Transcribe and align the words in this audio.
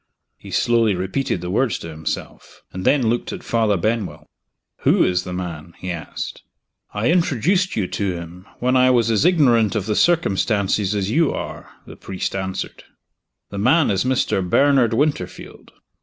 He 0.35 0.49
slowly 0.49 0.95
repeated 0.95 1.41
the 1.41 1.51
words 1.51 1.77
to 1.77 1.89
himself 1.89 2.63
and 2.73 2.85
then 2.85 3.05
looked 3.05 3.31
at 3.31 3.43
Father 3.43 3.77
Benwell. 3.77 4.25
"Who 4.77 5.03
is 5.03 5.25
the 5.25 5.31
man?" 5.31 5.73
he 5.77 5.91
asked. 5.91 6.41
"I 6.91 7.11
introduced 7.11 7.75
you 7.75 7.85
to 7.89 8.13
him, 8.15 8.47
when 8.57 8.75
I 8.75 8.89
was 8.89 9.11
as 9.11 9.25
ignorant 9.25 9.75
of 9.75 9.85
the 9.85 9.95
circumstances 9.95 10.95
as 10.95 11.11
you 11.11 11.31
are," 11.31 11.69
the 11.85 11.97
priest 11.97 12.35
answered. 12.35 12.83
"The 13.51 13.59
man 13.59 13.91
is 13.91 14.03
Mr. 14.03 14.43
Bernard 14.43 14.95
Winterfield." 14.95 15.69